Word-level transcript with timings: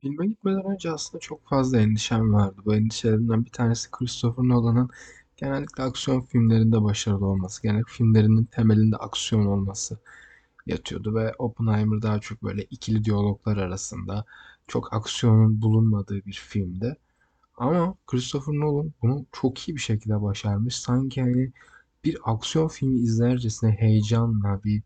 Filme 0.00 0.26
gitmeden 0.26 0.64
önce 0.72 0.90
aslında 0.90 1.20
çok 1.20 1.48
fazla 1.48 1.80
endişem 1.80 2.32
vardı. 2.32 2.60
Bu 2.64 2.74
endişelerimden 2.74 3.44
bir 3.44 3.50
tanesi 3.50 3.90
Christopher 3.90 4.44
Nolan'ın 4.44 4.90
genellikle 5.36 5.82
aksiyon 5.82 6.20
filmlerinde 6.20 6.82
başarılı 6.82 7.26
olması. 7.26 7.62
Genellikle 7.62 7.92
filmlerinin 7.92 8.44
temelinde 8.44 8.96
aksiyon 8.96 9.46
olması 9.46 9.98
yatıyordu 10.66 11.14
ve 11.14 11.34
Oppenheimer 11.38 12.02
daha 12.02 12.20
çok 12.20 12.42
böyle 12.42 12.64
ikili 12.64 13.04
diyaloglar 13.04 13.56
arasında 13.56 14.24
çok 14.68 14.92
aksiyonun 14.94 15.62
bulunmadığı 15.62 16.26
bir 16.26 16.32
filmdi. 16.48 16.96
Ama 17.56 17.94
Christopher 18.06 18.54
Nolan 18.54 18.92
bunu 19.02 19.26
çok 19.32 19.68
iyi 19.68 19.76
bir 19.76 19.80
şekilde 19.80 20.22
başarmış. 20.22 20.76
Sanki 20.76 21.22
hani 21.22 21.52
bir 22.04 22.18
aksiyon 22.24 22.68
filmi 22.68 22.98
izlercesine 23.00 23.70
heyecanla, 23.72 24.64
bir 24.64 24.82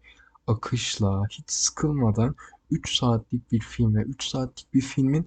akışla, 0.47 1.25
hiç 1.31 1.51
sıkılmadan 1.51 2.35
3 2.73 2.97
saatlik 2.97 3.53
bir 3.53 3.61
film 3.61 3.95
ve 3.95 4.03
3 4.03 4.25
saatlik 4.25 4.75
bir 4.75 4.81
filmin 4.81 5.27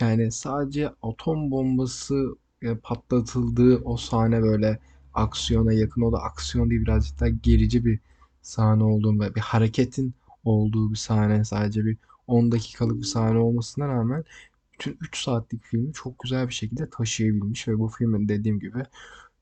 yani 0.00 0.32
sadece 0.32 0.90
atom 1.02 1.50
bombası 1.50 2.36
e, 2.62 2.76
patlatıldığı 2.76 3.76
o 3.78 3.96
sahne 3.96 4.42
böyle 4.42 4.80
aksiyona 5.14 5.72
yakın. 5.72 6.02
O 6.02 6.12
da 6.12 6.18
aksiyon 6.22 6.70
değil 6.70 6.82
birazcık 6.82 7.20
daha 7.20 7.28
gerici 7.28 7.84
bir 7.84 8.00
sahne 8.42 8.84
olduğu 8.84 9.20
ve 9.20 9.34
bir 9.34 9.40
hareketin 9.40 10.14
olduğu 10.44 10.90
bir 10.90 10.96
sahne. 10.96 11.44
Sadece 11.44 11.84
bir 11.84 11.96
10 12.26 12.52
dakikalık 12.52 12.98
bir 12.98 13.04
sahne 13.04 13.38
olmasına 13.38 13.88
rağmen 13.88 14.24
bütün 14.72 14.98
3 15.00 15.22
saatlik 15.24 15.64
filmi 15.64 15.92
çok 15.92 16.18
güzel 16.18 16.48
bir 16.48 16.54
şekilde 16.54 16.90
taşıyabilmiş 16.90 17.68
ve 17.68 17.78
bu 17.78 17.88
filmin 17.88 18.28
dediğim 18.28 18.60
gibi 18.60 18.82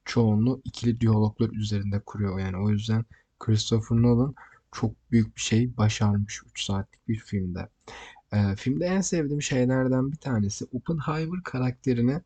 çoğunluğu 0.05 0.61
ikili 0.64 1.00
diyaloglar 1.00 1.50
üzerinde 1.50 2.00
kuruyor. 2.00 2.39
Yani 2.39 2.56
o 2.56 2.70
yüzden 2.70 3.05
Christopher 3.41 3.97
Nolan 3.97 4.34
çok 4.74 5.10
büyük 5.10 5.37
bir 5.37 5.41
şey 5.41 5.77
başarmış 5.77 6.42
3 6.51 6.64
saatlik 6.64 7.09
bir 7.09 7.16
filmde. 7.16 7.69
Ee, 8.33 8.56
filmde 8.56 8.87
en 8.87 9.00
sevdiğim 9.00 9.42
şeylerden 9.42 10.12
bir 10.12 10.16
tanesi 10.16 10.64
Oppenheimer 10.73 11.42
karakterini 11.42 12.20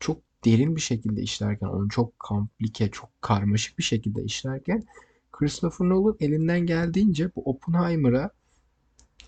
çok 0.00 0.18
derin 0.44 0.76
bir 0.76 0.80
şekilde 0.80 1.22
işlerken, 1.22 1.66
onu 1.66 1.88
çok 1.88 2.18
komplike, 2.18 2.90
çok 2.90 3.22
karmaşık 3.22 3.78
bir 3.78 3.82
şekilde 3.82 4.24
işlerken 4.24 4.84
Christopher 5.32 5.88
Nolan 5.88 6.16
elinden 6.20 6.60
geldiğince 6.60 7.30
bu 7.36 7.42
Oppenheimer'a 7.50 8.30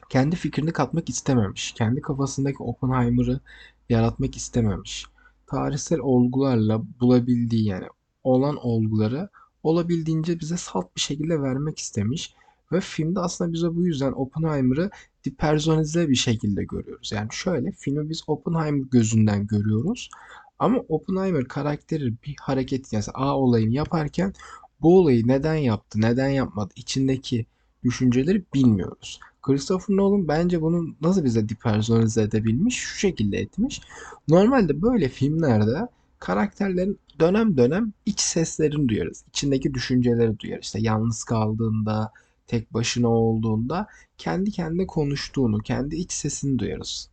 kendi 0.09 0.37
fikrini 0.37 0.73
katmak 0.73 1.09
istememiş. 1.09 1.73
Kendi 1.73 2.01
kafasındaki 2.01 2.63
Oppenheimer'ı 2.63 3.41
yaratmak 3.89 4.37
istememiş. 4.37 5.07
Tarihsel 5.47 5.99
olgularla 5.99 6.83
bulabildiği 7.01 7.65
yani 7.65 7.87
olan 8.25 8.57
olguları 8.57 9.29
olabildiğince 9.63 10.41
bize 10.41 10.57
salt 10.57 10.97
bir 10.97 11.01
şekilde 11.01 11.43
vermek 11.43 11.79
istemiş. 11.79 12.35
Ve 12.73 12.81
filmde 12.81 13.21
aslında 13.21 13.53
bize 13.53 13.77
bu 13.77 13.87
yüzden 13.87 14.13
Oppenheimer'ı 14.13 14.91
depersonalize 15.25 16.09
bir 16.09 16.15
şekilde 16.15 16.65
görüyoruz. 16.65 17.13
Yani 17.13 17.29
şöyle 17.33 17.73
filmi 17.73 18.11
biz 18.11 18.23
Oppenheimer 18.27 18.85
gözünden 18.91 19.47
görüyoruz. 19.47 20.11
Ama 20.59 20.79
Oppenheimer 20.89 21.45
karakteri 21.45 22.15
bir 22.27 22.37
hareket 22.41 22.93
yani 22.93 23.05
A 23.15 23.39
olayını 23.39 23.75
yaparken 23.75 24.35
bu 24.83 24.99
olayı 24.99 25.29
neden 25.29 25.55
yaptı, 25.55 26.01
neden 26.01 26.29
yapmadı, 26.29 26.73
içindeki 26.77 27.47
düşünceleri 27.85 28.45
bilmiyoruz. 28.55 29.21
Christopher 29.43 29.97
Nolan 29.97 30.29
bence 30.29 30.63
bunu 30.63 30.95
nasıl 31.01 31.25
bize 31.25 31.49
depersonalize 31.49 32.23
edebilmiş? 32.23 32.77
Şu 32.77 32.99
şekilde 32.99 33.39
etmiş. 33.39 33.81
Normalde 34.29 34.83
böyle 34.83 35.09
filmlerde 35.09 35.89
karakterlerin 36.19 36.99
dönem 37.21 37.57
dönem 37.57 37.93
iç 38.07 38.21
seslerini 38.21 38.89
duyarız. 38.89 39.25
İçindeki 39.29 39.75
düşünceleri 39.75 40.39
duyarız. 40.39 40.65
İşte 40.65 40.79
yalnız 40.81 41.25
kaldığında, 41.25 42.13
tek 42.51 42.75
başına 42.75 43.09
olduğunda 43.09 43.87
kendi 44.19 44.51
kendine 44.51 44.87
konuştuğunu, 44.87 45.59
kendi 45.59 45.97
iç 45.97 46.13
sesini 46.13 46.59
duyarız. 46.59 47.11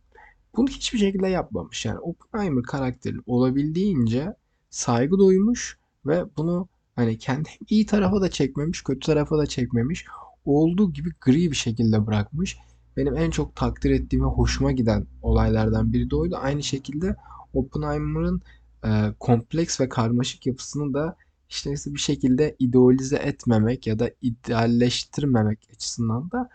Bunu 0.56 0.68
hiçbir 0.68 0.98
şekilde 0.98 1.28
yapmamış. 1.28 1.84
Yani 1.84 1.98
Oppenheimer 1.98 2.62
karakteri 2.62 3.16
olabildiğince 3.26 4.34
saygı 4.70 5.18
duymuş 5.18 5.78
ve 6.06 6.24
bunu 6.36 6.68
hani 6.96 7.18
kendi 7.18 7.48
iyi 7.68 7.86
tarafa 7.86 8.20
da 8.20 8.30
çekmemiş, 8.30 8.82
kötü 8.82 9.00
tarafa 9.00 9.38
da 9.38 9.46
çekmemiş. 9.46 10.04
Olduğu 10.44 10.92
gibi 10.92 11.10
gri 11.20 11.50
bir 11.50 11.56
şekilde 11.56 12.06
bırakmış. 12.06 12.58
Benim 12.96 13.16
en 13.16 13.30
çok 13.30 13.56
takdir 13.56 13.90
ettiğim 13.90 14.24
ve 14.24 14.28
hoşuma 14.28 14.72
giden 14.72 15.06
olaylardan 15.22 15.92
biri 15.92 16.10
de 16.10 16.16
oydu. 16.16 16.36
Aynı 16.40 16.62
şekilde 16.62 17.16
Oppenheimer'ın 17.54 18.42
e, 18.84 18.88
kompleks 19.20 19.80
ve 19.80 19.88
karmaşık 19.88 20.46
yapısını 20.46 20.94
da 20.94 21.16
işte 21.48 21.74
bir 21.86 22.00
şekilde 22.00 22.56
idealize 22.58 23.16
etmemek 23.16 23.86
ya 23.86 23.98
da 23.98 24.10
idealleştirmemek 24.22 25.58
açısından 25.74 26.30
da 26.30 26.48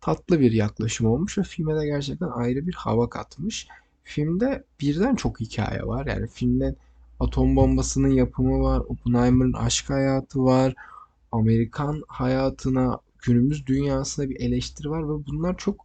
tatlı 0.00 0.40
bir 0.40 0.52
yaklaşım 0.52 1.06
olmuş 1.06 1.38
ve 1.38 1.42
filme 1.42 1.76
de 1.76 1.86
gerçekten 1.86 2.28
ayrı 2.28 2.66
bir 2.66 2.74
hava 2.74 3.10
katmış. 3.10 3.68
Filmde 4.04 4.64
birden 4.80 5.14
çok 5.16 5.40
hikaye 5.40 5.82
var. 5.82 6.06
Yani 6.06 6.28
filmde 6.28 6.74
atom 7.20 7.56
bombasının 7.56 8.08
yapımı 8.08 8.60
var, 8.60 8.80
Oppenheimer'ın 8.80 9.52
aşk 9.52 9.90
hayatı 9.90 10.44
var, 10.44 10.74
Amerikan 11.32 12.02
hayatına, 12.08 12.98
günümüz 13.22 13.66
dünyasına 13.66 14.30
bir 14.30 14.40
eleştiri 14.40 14.90
var 14.90 15.02
ve 15.02 15.26
bunlar 15.26 15.56
çok 15.56 15.84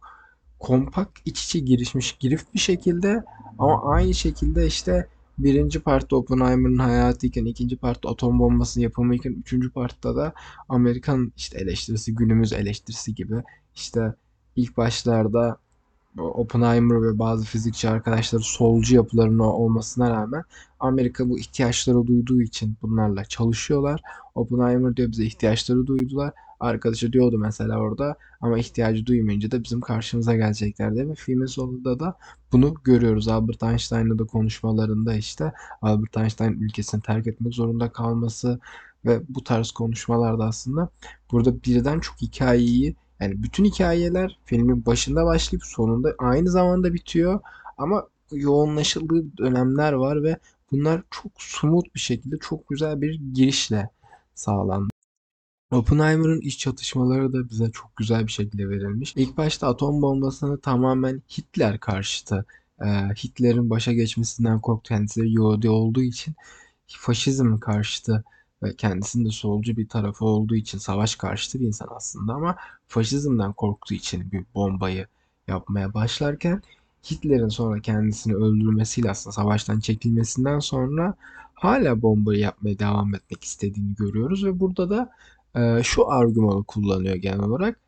kompakt 0.58 1.18
iç 1.24 1.44
içe 1.44 1.58
girişmiş, 1.58 2.12
girift 2.12 2.54
bir 2.54 2.58
şekilde 2.58 3.24
ama 3.58 3.92
aynı 3.92 4.14
şekilde 4.14 4.66
işte 4.66 5.08
birinci 5.38 5.80
partta 5.80 6.16
Oppenheimer'ın 6.16 6.78
hayatıyken, 6.78 7.44
ikinci 7.44 7.76
partta 7.76 8.10
atom 8.10 8.38
bombasının 8.38 8.82
yapımıyken, 8.84 9.32
üçüncü 9.32 9.72
partta 9.72 10.16
da 10.16 10.32
Amerikan 10.68 11.32
işte 11.36 11.58
eleştirisi, 11.58 12.14
günümüz 12.14 12.52
eleştirisi 12.52 13.14
gibi 13.14 13.42
işte 13.74 14.14
ilk 14.56 14.76
başlarda 14.76 15.58
Oppenheimer 16.22 17.02
ve 17.02 17.18
bazı 17.18 17.44
fizikçi 17.44 17.88
arkadaşları 17.88 18.42
solcu 18.42 18.94
yapılarının 18.94 19.38
olmasına 19.38 20.10
rağmen 20.10 20.42
Amerika 20.80 21.28
bu 21.28 21.38
ihtiyaçları 21.38 22.06
duyduğu 22.06 22.42
için 22.42 22.76
bunlarla 22.82 23.24
çalışıyorlar. 23.24 24.02
Oppenheimer 24.34 24.96
diyor 24.96 25.10
bize 25.10 25.24
ihtiyaçları 25.24 25.86
duydular. 25.86 26.32
Arkadaşı 26.60 27.12
diyordu 27.12 27.38
mesela 27.38 27.78
orada 27.78 28.16
ama 28.40 28.58
ihtiyacı 28.58 29.06
duymayınca 29.06 29.50
da 29.50 29.64
bizim 29.64 29.80
karşımıza 29.80 30.36
gelecekler 30.36 30.94
diye 30.94 31.08
ve 31.08 31.14
filmin 31.14 31.46
sonunda 31.46 32.00
da 32.00 32.14
bunu 32.52 32.74
görüyoruz. 32.84 33.28
Albert 33.28 33.62
Einstein'la 33.62 34.18
da 34.18 34.24
konuşmalarında 34.24 35.14
işte 35.14 35.52
Albert 35.82 36.16
Einstein 36.16 36.52
ülkesini 36.52 37.02
terk 37.02 37.26
etmek 37.26 37.54
zorunda 37.54 37.92
kalması 37.92 38.60
ve 39.04 39.22
bu 39.28 39.44
tarz 39.44 39.70
konuşmalarda 39.70 40.44
aslında 40.44 40.88
burada 41.32 41.62
birden 41.62 42.00
çok 42.00 42.22
hikayeyi 42.22 42.96
yani 43.20 43.42
bütün 43.42 43.64
hikayeler 43.64 44.38
filmin 44.44 44.86
başında 44.86 45.24
başlayıp 45.26 45.64
sonunda 45.64 46.14
aynı 46.18 46.50
zamanda 46.50 46.94
bitiyor 46.94 47.40
ama 47.78 48.08
yoğunlaşıldığı 48.32 49.36
dönemler 49.36 49.92
var 49.92 50.22
ve 50.22 50.36
bunlar 50.72 51.02
çok 51.10 51.32
smooth 51.38 51.94
bir 51.94 52.00
şekilde 52.00 52.38
çok 52.38 52.68
güzel 52.68 53.00
bir 53.00 53.20
girişle 53.34 53.90
sağlandı. 54.34 54.88
Oppenheimer'ın 55.70 56.40
iç 56.40 56.58
çatışmaları 56.58 57.32
da 57.32 57.48
bize 57.48 57.70
çok 57.70 57.96
güzel 57.96 58.26
bir 58.26 58.32
şekilde 58.32 58.68
verilmiş. 58.68 59.14
İlk 59.16 59.36
başta 59.36 59.68
atom 59.68 60.02
bombasını 60.02 60.60
tamamen 60.60 61.22
Hitler 61.38 61.80
karşıtı, 61.80 62.44
e, 62.80 62.86
Hitler'in 63.24 63.70
başa 63.70 63.92
geçmesinden 63.92 64.60
korktu. 64.60 64.88
Kendisi 64.88 65.28
Yahudi 65.28 65.70
olduğu 65.70 66.02
için 66.02 66.34
faşizm 66.86 67.58
karşıtı 67.58 68.24
ve 68.62 68.76
kendisinin 68.76 69.24
de 69.24 69.30
solcu 69.30 69.76
bir 69.76 69.88
tarafı 69.88 70.24
olduğu 70.24 70.56
için 70.56 70.78
savaş 70.78 71.16
karşıtı 71.16 71.60
bir 71.60 71.66
insan 71.66 71.88
aslında 71.90 72.32
ama 72.32 72.56
faşizmden 72.88 73.52
korktuğu 73.52 73.94
için 73.94 74.32
bir 74.32 74.44
bombayı 74.54 75.06
yapmaya 75.48 75.94
başlarken 75.94 76.62
Hitler'in 77.10 77.48
sonra 77.48 77.80
kendisini 77.80 78.34
öldürmesiyle 78.34 79.10
aslında 79.10 79.34
savaştan 79.34 79.80
çekilmesinden 79.80 80.58
sonra 80.58 81.14
hala 81.54 82.02
bombayı 82.02 82.40
yapmaya 82.40 82.78
devam 82.78 83.14
etmek 83.14 83.44
istediğini 83.44 83.94
görüyoruz 83.94 84.44
ve 84.44 84.60
burada 84.60 84.90
da 84.90 85.10
e, 85.54 85.82
şu 85.82 86.10
argümanı 86.10 86.64
kullanıyor 86.64 87.14
genel 87.16 87.40
olarak. 87.40 87.80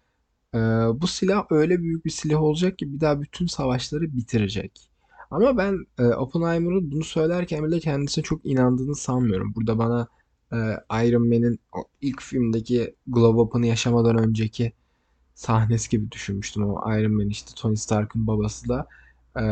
E, 0.55 0.59
bu 1.01 1.07
silah 1.07 1.47
öyle 1.51 1.79
büyük 1.83 2.05
bir 2.05 2.11
silah 2.11 2.43
olacak 2.43 2.79
ki 2.79 2.95
bir 2.95 3.01
daha 3.01 3.21
bütün 3.23 3.47
savaşları 3.47 4.17
bitirecek. 4.17 4.91
Ama 5.31 5.57
ben 5.59 5.87
e, 5.99 6.05
Oppenheimer'ın 6.05 6.93
bunu 6.93 7.05
söylerken 7.05 7.65
bile 7.65 7.81
kendisine 7.81 8.25
çok 8.25 8.47
inandığını 8.47 8.95
sanmıyorum. 8.95 9.55
Burada 9.55 9.79
bana 9.79 10.09
e, 10.53 10.57
Iron 11.07 11.29
Man'in 11.29 11.61
ilk 12.01 12.23
filmdeki 12.23 12.95
Glow 13.07 13.41
Up'ını 13.41 13.67
yaşamadan 13.67 14.19
önceki 14.19 14.73
sahnesi 15.35 15.91
gibi 15.91 16.11
düşünmüştüm. 16.13 16.65
O 16.65 16.99
Iron 16.99 17.13
Man 17.13 17.29
işte 17.29 17.53
Tony 17.57 17.77
Stark'ın 17.77 18.27
babası 18.27 18.69
da 18.69 18.87
e, 19.37 19.43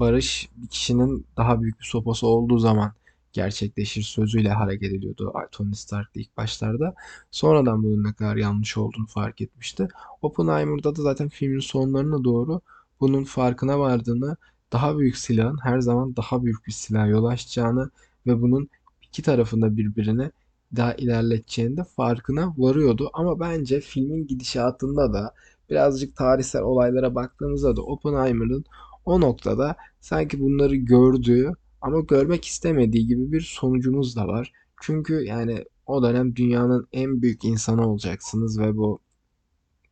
barış 0.00 0.48
bir 0.56 0.68
kişinin 0.68 1.26
daha 1.36 1.62
büyük 1.62 1.80
bir 1.80 1.84
sopası 1.84 2.26
olduğu 2.26 2.58
zaman 2.58 2.92
gerçekleşir 3.32 4.02
sözüyle 4.02 4.50
hareket 4.50 4.92
ediyordu 4.92 5.32
Tony 5.52 5.74
Stark 5.74 6.08
ilk 6.14 6.36
başlarda. 6.36 6.94
Sonradan 7.30 7.82
bunun 7.82 8.04
ne 8.04 8.12
kadar 8.12 8.36
yanlış 8.36 8.76
olduğunu 8.76 9.06
fark 9.06 9.40
etmişti. 9.40 9.88
Oppenheimer'da 10.22 10.96
da 10.96 11.02
zaten 11.02 11.28
filmin 11.28 11.60
sonlarına 11.60 12.24
doğru 12.24 12.60
bunun 13.00 13.24
farkına 13.24 13.78
vardığını, 13.78 14.36
daha 14.72 14.98
büyük 14.98 15.16
silahın 15.18 15.58
her 15.62 15.80
zaman 15.80 16.16
daha 16.16 16.44
büyük 16.44 16.66
bir 16.66 16.72
silah 16.72 17.08
yol 17.08 17.24
açacağını 17.24 17.90
ve 18.26 18.42
bunun 18.42 18.68
iki 19.02 19.22
tarafında 19.22 19.76
birbirine 19.76 20.30
daha 20.76 20.94
ilerleteceğinde 20.94 21.84
farkına 21.84 22.54
varıyordu. 22.58 23.10
Ama 23.12 23.40
bence 23.40 23.80
filmin 23.80 24.26
gidişatında 24.26 25.12
da 25.12 25.34
birazcık 25.70 26.16
tarihsel 26.16 26.62
olaylara 26.62 27.14
baktığımızda 27.14 27.76
da 27.76 27.82
Oppenheimer'ın 27.82 28.64
o 29.04 29.20
noktada 29.20 29.76
sanki 30.00 30.40
bunları 30.40 30.76
gördüğü 30.76 31.52
ama 31.80 32.00
görmek 32.00 32.44
istemediği 32.44 33.06
gibi 33.06 33.32
bir 33.32 33.40
sonucumuz 33.40 34.16
da 34.16 34.28
var. 34.28 34.52
Çünkü 34.82 35.14
yani 35.24 35.64
o 35.86 36.02
dönem 36.02 36.36
dünyanın 36.36 36.88
en 36.92 37.22
büyük 37.22 37.44
insanı 37.44 37.88
olacaksınız 37.88 38.60
ve 38.60 38.76
bu 38.76 39.00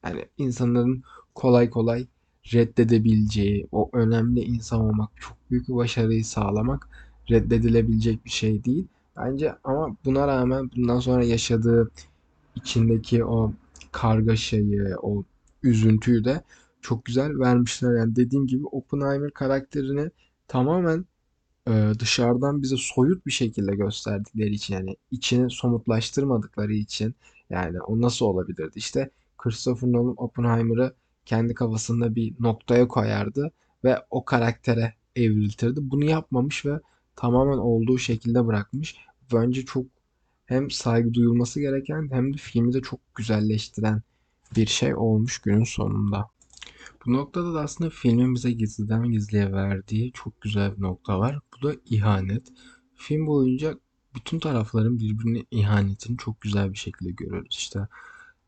yani 0.05 0.25
insanların 0.39 1.03
kolay 1.35 1.71
kolay 1.71 2.07
reddedebileceği 2.55 3.67
o 3.73 3.91
önemli 3.93 4.41
insan 4.41 4.81
olmak, 4.81 5.11
çok 5.21 5.37
büyük 5.51 5.69
bir 5.69 5.75
başarıyı 5.75 6.25
sağlamak 6.25 6.89
reddedilebilecek 7.31 8.25
bir 8.25 8.31
şey 8.31 8.65
değil. 8.65 8.87
Bence 9.17 9.55
ama 9.65 9.97
buna 10.05 10.27
rağmen 10.29 10.71
bundan 10.77 11.01
sonra 11.01 11.25
yaşadığı 11.25 11.91
içindeki 12.55 13.25
o 13.25 13.53
kargaşayı, 13.93 14.97
o 15.03 15.25
üzüntüyü 15.63 16.25
de 16.25 16.43
çok 16.81 17.05
güzel 17.05 17.39
vermişler. 17.39 17.99
Yani 17.99 18.17
dediğim 18.17 18.47
gibi 18.47 18.67
Oppenheimer 18.67 19.31
karakterini 19.31 20.11
tamamen 20.49 21.05
e, 21.69 21.93
dışarıdan 21.99 22.63
bize 22.63 22.77
soyut 22.79 23.27
bir 23.27 23.33
şekilde 23.33 23.77
gösterdikleri 23.77 24.55
için 24.55 24.75
yani 24.75 24.97
içini 25.11 25.51
somutlaştırmadıkları 25.51 26.73
için 26.73 27.15
yani 27.51 27.81
o 27.83 28.01
nasıl 28.01 28.27
olabilirdi? 28.27 28.73
İşte 28.75 29.11
Christopher 29.39 29.93
Nolan 29.93 30.15
Oppenheimer'ı 30.17 30.95
kendi 31.27 31.55
kafasında 31.55 32.15
bir 32.15 32.35
noktaya 32.41 32.89
koyardı 32.89 33.53
ve 33.85 33.99
o 34.11 34.25
karaktere 34.25 34.95
evriltirdi. 35.17 35.81
Bunu 35.91 36.05
yapmamış 36.05 36.67
ve 36.67 36.81
tamamen 37.17 37.59
olduğu 37.59 37.99
şekilde 37.99 38.47
bırakmış. 38.47 38.97
Bence 39.33 39.65
çok 39.65 39.87
hem 40.47 40.71
saygı 40.71 41.15
duyulması 41.15 41.61
gereken 41.61 42.09
hem 42.13 42.35
de 42.35 42.37
filmi 42.37 42.73
de 42.73 42.81
çok 42.81 43.01
güzelleştiren 43.15 44.03
bir 44.57 44.67
şey 44.67 44.95
olmuş 44.95 45.39
günün 45.39 45.65
sonunda. 45.65 46.29
Bu 47.07 47.13
noktada 47.13 47.55
da 47.55 47.61
aslında 47.61 47.91
filmin 47.91 48.35
bize 48.35 48.53
gizliden 48.53 49.11
gizliye 49.11 49.53
verdiği 49.53 50.13
çok 50.13 50.41
güzel 50.41 50.77
bir 50.77 50.83
nokta 50.83 51.19
var. 51.19 51.39
Bu 51.53 51.69
da 51.69 51.75
ihanet. 51.87 52.49
Film 52.97 53.27
boyunca 53.27 53.75
bütün 54.15 54.39
tarafların 54.39 54.99
birbirine 54.99 55.45
ihanetini 55.51 56.17
çok 56.17 56.41
güzel 56.41 56.73
bir 56.73 56.79
şekilde 56.79 57.11
görüyoruz. 57.11 57.57
İşte 57.59 57.89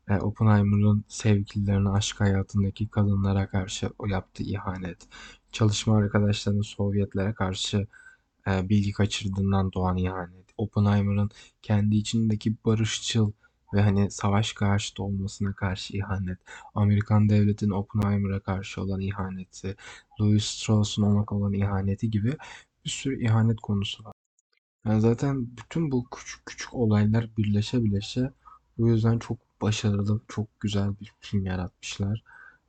e, 0.07 0.17
Oppenheimer'ın 0.17 1.03
sevgililerine, 1.07 1.89
aşk 1.89 2.19
hayatındaki 2.19 2.87
kadınlara 2.87 3.47
karşı 3.47 3.89
o 3.99 4.07
yaptığı 4.07 4.43
ihanet, 4.43 5.07
çalışma 5.51 5.97
arkadaşlarının 5.97 6.61
Sovyetlere 6.61 7.33
karşı 7.33 7.87
e, 8.47 8.69
bilgi 8.69 8.91
kaçırdığından 8.91 9.73
doğan 9.73 9.97
ihanet, 9.97 10.45
Oppenheimer'ın 10.57 11.29
kendi 11.61 11.95
içindeki 11.95 12.55
barışçıl 12.65 13.31
ve 13.73 13.81
hani 13.81 14.11
savaş 14.11 14.53
karşıtı 14.53 15.03
olmasına 15.03 15.53
karşı 15.53 15.97
ihanet, 15.97 16.37
Amerikan 16.75 17.29
devletinin 17.29 17.71
Oppenheimer'a 17.71 18.39
karşı 18.39 18.81
olan 18.81 19.01
ihaneti, 19.01 19.75
Louis 20.21 20.45
Strauss'un 20.45 21.03
ona 21.03 21.25
olan 21.29 21.53
ihaneti 21.53 22.11
gibi 22.11 22.37
bir 22.85 22.89
sürü 22.89 23.23
ihanet 23.23 23.59
konusu 23.61 24.05
var. 24.05 24.13
Yani 24.85 25.01
zaten 25.01 25.57
bütün 25.57 25.91
bu 25.91 26.05
küçük 26.09 26.45
küçük 26.45 26.73
olaylar 26.73 27.29
birleşe 27.37 27.83
birleşe 27.83 28.31
bu 28.77 28.89
yüzden 28.89 29.19
çok 29.19 29.37
başarılı, 29.61 30.21
çok 30.27 30.59
güzel 30.59 30.99
bir 30.99 31.13
film 31.19 31.45
yaratmışlar. 31.45 32.23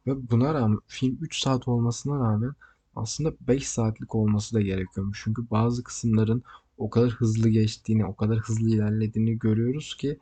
Ve 0.06 0.30
buna 0.30 0.54
rağmen 0.54 0.80
film 0.86 1.18
3 1.20 1.40
saat 1.40 1.68
olmasına 1.68 2.18
rağmen 2.20 2.52
aslında 2.98 3.32
5 3.40 3.68
saatlik 3.68 4.14
olması 4.14 4.54
da 4.54 4.60
gerekiyormuş. 4.60 5.20
Çünkü 5.24 5.50
bazı 5.50 5.84
kısımların 5.84 6.42
o 6.78 6.90
kadar 6.90 7.10
hızlı 7.10 7.48
geçtiğini, 7.48 8.06
o 8.06 8.16
kadar 8.16 8.38
hızlı 8.38 8.70
ilerlediğini 8.70 9.38
görüyoruz 9.38 9.96
ki 9.96 10.18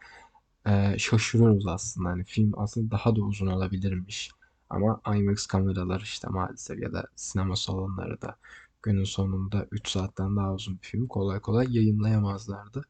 e, 0.67 0.99
şaşırıyoruz 0.99 1.67
aslında. 1.67 2.09
Hani 2.09 2.25
film 2.25 2.53
aslında 2.57 2.91
daha 2.91 3.17
da 3.17 3.21
uzun 3.21 3.47
olabilirmiş. 3.47 4.31
Ama 4.71 5.01
IMAX 5.17 5.47
kameralar 5.47 6.01
işte 6.01 6.29
maalesef 6.29 6.83
ya 6.83 6.93
da 6.93 7.07
sinema 7.17 7.57
salonları 7.57 8.23
da 8.23 8.37
günün 8.83 9.05
sonunda 9.05 9.67
3 9.71 9.89
saatten 9.89 10.37
daha 10.37 10.55
uzun 10.55 10.75
bir 10.75 10.87
film 10.87 11.07
kolay 11.07 11.41
kolay 11.41 11.77
yayınlayamazlardı. 11.77 12.85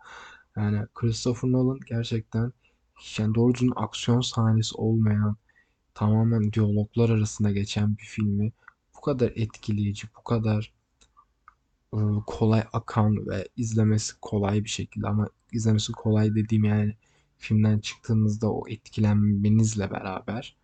Yani 0.57 0.87
Christopher 0.95 1.53
Nolan 1.53 1.81
gerçekten 1.87 2.53
yani 3.19 3.35
doğru 3.35 3.55
düzgün 3.55 3.73
aksiyon 3.77 4.21
sahnesi 4.21 4.75
olmayan, 4.77 5.37
tamamen 5.95 6.53
diyaloglar 6.53 7.11
arasında 7.11 7.51
geçen 7.53 7.99
bir 7.99 8.05
filmi 8.05 8.53
kadar 9.07 9.33
etkileyici, 9.37 10.09
bu 10.19 10.25
kadar 10.25 10.73
kolay 12.27 12.65
akan 12.73 13.27
ve 13.27 13.49
izlemesi 13.57 14.15
kolay 14.21 14.65
bir 14.65 14.69
şekilde 14.69 15.09
ama 15.09 15.29
izlemesi 15.53 15.93
kolay 15.93 16.35
dediğim 16.35 16.65
yani 16.65 16.97
filmden 17.39 17.79
çıktığınızda 17.79 18.53
o 18.53 18.69
etkilenmenizle 18.69 19.91
beraber 19.91 20.57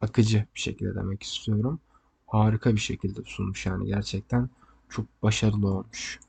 akıcı 0.00 0.46
bir 0.54 0.60
şekilde 0.60 0.94
demek 0.94 1.22
istiyorum. 1.22 1.80
Harika 2.26 2.74
bir 2.74 2.80
şekilde 2.80 3.20
sunmuş 3.26 3.66
yani 3.66 3.86
gerçekten 3.86 4.50
çok 4.88 5.22
başarılı 5.22 5.68
olmuş. 5.68 6.18